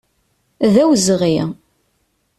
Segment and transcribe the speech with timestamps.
[0.73, 1.37] D awezɣi.